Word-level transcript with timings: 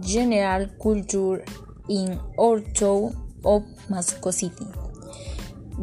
general 0.00 0.68
culture 0.82 1.44
in 1.88 2.20
our 2.38 2.60
town 2.60 3.16
of 3.44 3.64
Mexico 3.90 4.30
City. 4.30 4.66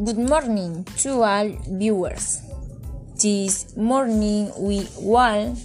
Good 0.04 0.18
morning 0.18 0.84
to 0.98 1.22
all 1.22 1.48
viewers. 1.70 2.42
This 3.20 3.76
morning 3.76 4.52
we 4.58 4.86
will 5.00 5.56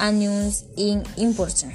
announce 0.00 0.64
an 0.76 1.04
important 1.16 1.74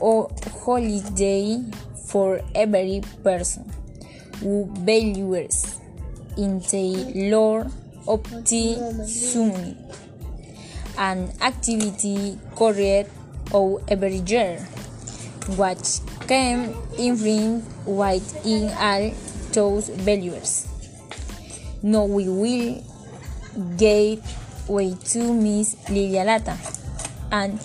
o 0.00 0.30
holiday 0.64 1.58
for 2.06 2.40
every 2.54 3.02
person 3.22 3.64
who 4.40 4.66
believes 4.84 5.80
in 6.36 6.60
the 6.70 7.28
Lord 7.30 7.66
of 8.06 8.22
the 8.46 8.78
summit, 9.06 9.76
an 10.98 11.30
activity 11.40 12.36
carried 12.58 13.06
out 13.54 13.82
every 13.88 14.18
year, 14.26 14.58
which 15.56 16.00
came 16.26 16.74
in 16.98 17.16
front 17.16 17.64
with 17.86 18.44
in 18.44 18.68
all 18.76 19.14
those 19.52 19.88
values. 19.90 20.66
Now 21.82 22.04
we 22.04 22.28
will 22.28 22.84
give 23.76 24.20
way 24.68 24.94
to 25.14 25.32
Miss 25.32 25.76
Lilia 25.88 26.24
Lata, 26.24 26.58
an 27.30 27.58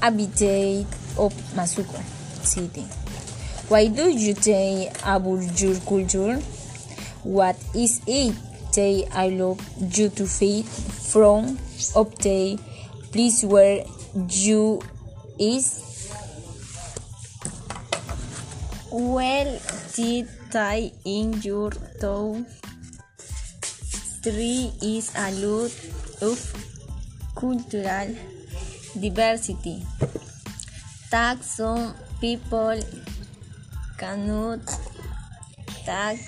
habitat 0.00 0.88
of 1.20 1.32
Masuko 1.54 2.00
City. 2.42 2.88
Why 3.68 3.86
do 3.88 4.08
you 4.08 4.34
take 4.34 4.90
about 5.04 5.60
your 5.60 5.76
culture? 5.84 6.40
What 7.22 7.56
is 7.74 8.00
it 8.06 8.34
that 8.72 9.08
I 9.14 9.28
love 9.28 9.60
you 9.78 10.08
to 10.08 10.26
feed 10.26 10.66
from 11.10 11.58
the 12.22 12.58
place 13.12 13.44
where 13.44 13.84
you 14.28 14.80
is? 15.38 16.12
Well, 18.90 19.58
the 19.96 20.28
tie 20.50 20.92
in 21.04 21.40
your 21.42 21.70
toe 22.00 22.44
three 24.22 24.70
is 24.82 25.12
a 25.16 25.30
lot 25.32 25.72
of 26.22 26.38
cultural 27.34 28.14
diversity. 29.00 29.82
That 31.10 31.42
some 31.42 31.94
people 32.20 32.80
cannot 33.98 34.60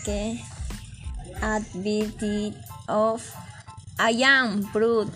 take 0.04 0.40
advantage 1.42 2.54
of. 2.88 3.22
I 3.98 4.10
am 4.10 4.64
proud 4.72 5.10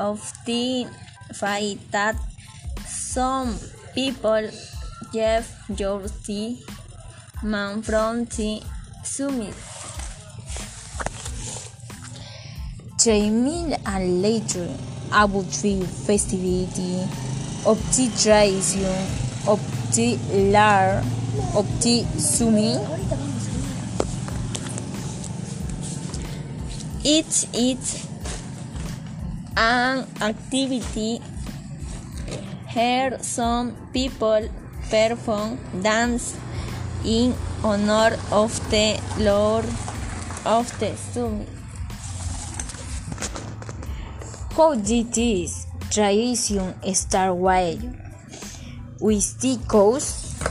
of 0.00 0.32
the 0.44 0.86
fact 1.32 1.92
that 1.92 2.16
some 2.84 3.56
people 3.94 4.50
have 5.14 5.46
your 5.76 6.02
the 6.26 6.58
man 7.44 7.82
from 7.82 8.24
the 8.24 8.60
summit. 9.04 9.54
Three 12.98 13.74
and 13.86 14.22
later, 14.22 14.68
about 15.12 15.46
the 15.62 15.86
festivity 15.86 17.06
of 17.64 17.78
the 17.96 18.10
tradition 18.18 18.98
of 19.46 19.60
the 19.94 20.18
lar 20.50 21.02
of 21.54 21.66
the 21.82 22.02
summit. 22.18 22.82
It 27.10 27.48
is 27.54 28.06
an 29.56 30.04
activity 30.20 31.22
here 32.68 33.16
some 33.22 33.74
people 33.94 34.46
perform 34.90 35.56
dance 35.80 36.36
in 37.06 37.34
honor 37.64 38.14
of 38.30 38.52
the 38.68 39.00
Lord 39.20 39.64
of 40.44 40.68
the 40.80 40.94
Summit. 40.96 41.48
How 44.52 44.74
did 44.74 45.14
this 45.14 45.66
tradition 45.90 46.74
start 46.92 47.36
with? 47.36 47.88
With 49.00 49.40
the 49.40 49.56
coast? 49.66 50.44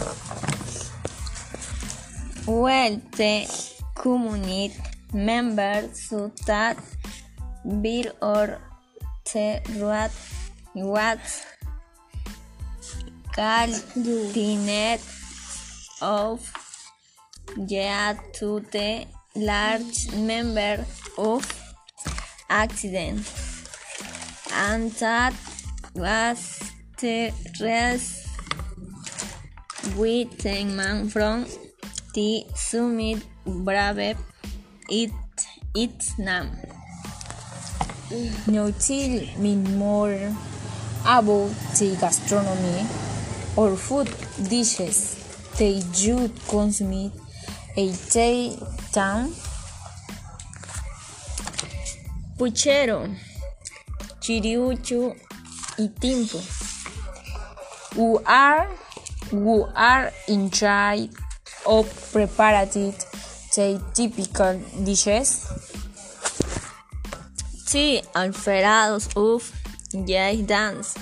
Well, 2.47 2.99
the 3.15 3.45
community 3.93 4.73
members 5.13 5.99
so 6.09 6.31
that 6.45 6.77
bill 7.81 8.11
or 8.21 8.59
the 9.33 9.61
road 9.79 10.11
was 10.75 11.45
called 13.33 13.73
the 13.95 14.55
net 14.65 15.01
of 16.01 16.41
yeah 17.67 18.13
to 18.33 18.59
the 18.71 19.05
large 19.35 20.11
number 20.13 20.85
of 21.17 21.41
accidents 22.49 23.29
and 24.53 24.91
that 24.93 25.33
was 25.95 26.59
the 26.99 27.31
rest 27.61 28.27
with 29.95 30.37
the 30.39 30.63
man 30.63 31.07
from 31.09 31.45
the 32.13 32.43
summit 32.55 33.23
brave 33.45 34.17
it 34.89 35.11
its 35.75 36.17
name. 36.17 36.51
Now 38.47 38.71
tell 38.71 39.19
me 39.37 39.55
more 39.55 40.15
about 41.05 41.51
the 41.77 41.97
gastronomy 41.99 42.85
or 43.55 43.75
food 43.75 44.07
dishes 44.49 45.15
that 45.57 46.03
you 46.03 46.31
consume 46.47 47.11
a 47.75 47.91
day 48.13 48.57
time. 48.91 49.33
Puchero, 52.37 53.09
chiriucho 54.19 55.15
y 55.77 55.89
timpo. 55.99 56.39
Who 57.95 58.21
are 58.25 58.69
who 59.31 59.65
are 59.75 60.13
in 60.27 60.49
charge 60.49 61.09
of 61.65 61.87
preparing 62.13 62.93
the 63.57 63.81
typical 63.95 64.59
dishes? 64.85 65.47
Sí, 67.65 68.01
alferados 68.13 69.09
of 69.15 69.51
jazz 70.05 70.45
dance. 70.45 70.93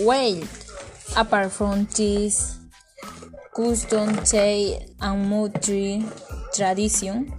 Well, 0.00 0.42
apart 1.16 1.52
from 1.52 1.86
this 1.94 2.58
custom 3.54 4.16
tale 4.24 4.82
and 5.00 5.30
multi 5.30 6.04
tradition, 6.52 7.32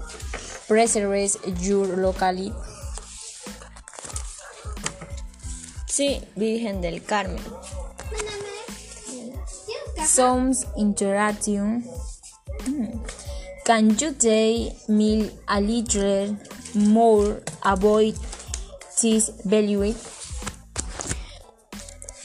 preserves 0.67 1.37
your 1.59 1.87
locality. 1.97 2.53
Sí, 5.87 6.21
Virgen 6.35 6.81
del 6.81 7.01
Carmen. 7.01 7.43
Sounds 10.05 10.65
interesting. 10.77 11.83
Can 13.65 13.97
you 13.97 14.11
tell 14.11 14.75
me 14.89 15.31
a 15.47 15.61
little 15.61 16.37
more 16.75 17.41
about 17.63 18.13
this 19.01 19.29
value? 19.45 19.95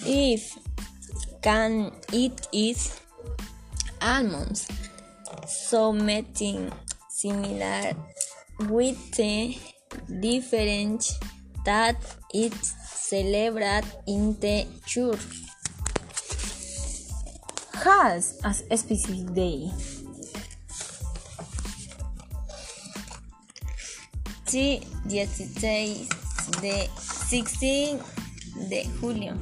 If 0.04 0.58
can 1.40 1.92
it 2.12 2.48
is 2.52 2.98
almonds, 4.02 4.66
so 5.46 5.92
making 5.92 6.72
similar 7.08 7.94
with 8.68 8.98
the 9.14 9.56
difference 10.20 11.20
that 11.64 12.02
it's 12.34 12.74
celebrated 12.82 13.84
in 14.08 14.34
the 14.40 14.66
church. 14.86 15.22
Has 17.74 18.40
a 18.42 18.52
specific 18.52 19.32
day. 19.32 19.70
Sí, 24.48 24.80
16 25.04 26.08
de 26.62 26.88
16 27.28 27.98
de 28.70 28.88
julio. 28.98 29.34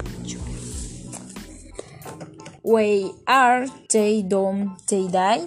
Why 2.64 3.12
are 3.24 3.68
they 3.88 4.24
done 4.24 4.76
they 4.88 5.06
die? 5.06 5.46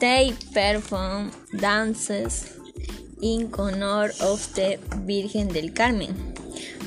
They 0.00 0.34
perform 0.52 1.30
dances 1.56 2.58
in 3.22 3.54
honor 3.56 4.10
of 4.20 4.52
the 4.54 4.80
Virgen 5.06 5.46
del 5.46 5.70
Carmen 5.70 6.34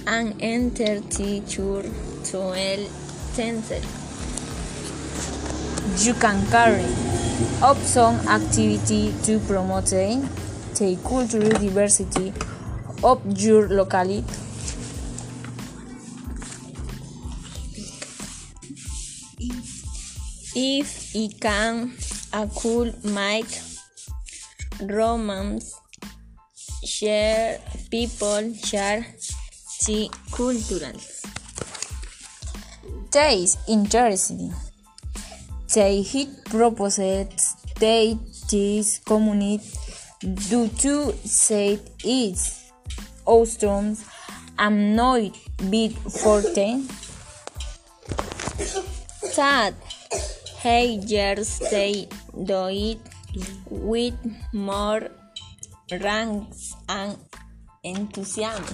and 0.05 0.35
enter 0.41 0.99
the 0.99 1.39
church 1.47 1.87
to 2.31 2.53
el 2.53 2.85
censer. 3.33 3.79
You 6.03 6.15
can 6.15 6.45
carry 6.51 6.83
up 7.61 7.77
some 7.77 8.19
activity 8.27 9.13
to 9.23 9.39
promote 9.47 9.93
the 10.79 10.95
cultural 11.03 11.49
diversity 11.49 12.31
of 13.03 13.19
your 13.37 13.67
locality. 13.67 14.23
If 20.55 21.15
it 21.15 21.39
can, 21.41 21.91
a 22.31 22.47
cool 22.55 22.93
make 23.03 23.51
romance 24.81 25.75
share 26.85 27.59
people 27.91 28.53
share 28.63 29.05
the 29.85 30.09
cultural. 30.31 30.97
Taste 33.11 33.59
interesting. 33.67 34.53
They 35.73 36.01
hit 36.01 36.45
proposed 36.45 37.35
they 37.79 38.17
this 38.49 38.99
community 38.99 39.63
due 40.19 40.67
to 40.67 41.13
say 41.25 41.79
its 42.03 42.71
and 44.57 44.95
not 44.95 45.31
bit 45.69 45.93
forte. 45.93 46.81
That 49.35 49.73
Hagers 50.61 51.59
they 51.69 52.09
do 52.43 52.67
it 52.67 52.99
with 53.69 54.15
more 54.51 55.07
ranks 55.91 56.75
and 56.89 57.17
enthusiasm. 57.83 58.65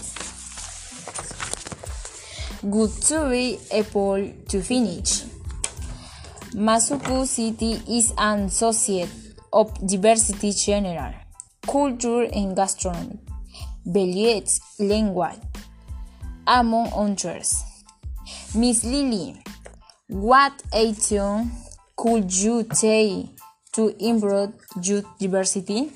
Good 2.71 2.91
to 3.09 3.29
be 3.29 3.59
able 3.71 4.31
to 4.49 4.61
finish. 4.61 5.25
Masuku 6.55 7.27
City 7.27 7.77
is 7.87 8.13
an 8.17 8.45
associate 8.45 9.09
of 9.53 9.71
diversity 9.85 10.51
general, 10.51 11.13
culture 11.75 12.23
and 12.31 12.55
gastronomy, 12.55 13.19
beliefs, 13.83 14.61
language, 14.79 15.43
among 16.47 16.87
others. 16.95 17.51
Miss 18.55 18.85
Lily, 18.85 19.43
what 20.07 20.53
action 20.73 21.51
could 21.97 22.31
you 22.31 22.63
take 22.63 23.27
to 23.73 23.93
improve 23.99 24.53
youth 24.81 25.03
diversity? 25.19 25.91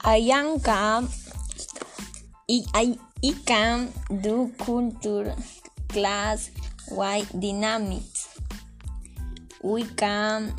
I 0.00 0.16
am 0.32 0.60
can 0.60 1.06
I, 2.48 2.96
I 3.22 3.32
can 3.44 3.92
do 4.22 4.50
culture 4.56 5.34
class 5.88 6.50
wide 6.88 7.28
dynamics. 7.38 8.40
We 9.62 9.84
can 9.84 10.54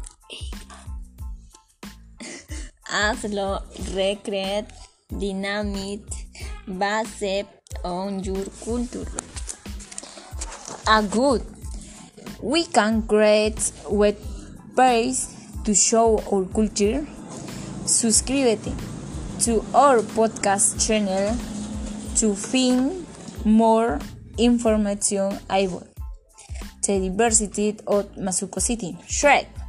hazlo 2.96 3.48
recreate 3.96 4.72
dynamics 5.10 6.26
based 6.66 7.50
on 7.84 8.24
your 8.24 8.46
culture. 8.64 9.06
A 10.88 11.04
good. 11.04 11.42
We 12.42 12.64
can 12.66 13.02
create 13.04 13.72
web 13.90 14.18
pages 14.78 15.36
to 15.66 15.74
show 15.74 16.20
our 16.32 16.46
culture. 16.46 17.06
Suscríbete 17.86 18.74
to 19.46 19.64
our 19.74 20.00
podcast 20.18 20.80
channel 20.86 21.36
to 22.16 22.34
find 22.34 23.06
more 23.46 24.00
information 24.38 25.38
about 25.50 25.88
the 26.86 27.00
diversity 27.10 27.78
of 27.88 28.06
Masuko 28.16 28.62
City. 28.62 28.98
Shrek. 29.08 29.65